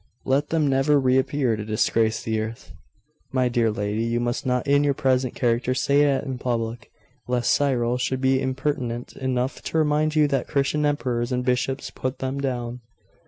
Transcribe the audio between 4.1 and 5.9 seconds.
must not in your present character